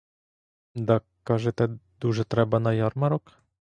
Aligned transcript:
Дак, 0.75 1.03
кажете, 1.23 1.69
дуже 1.99 2.23
треба 2.23 2.59
на 2.59 2.73
ярмарок? 2.73 3.31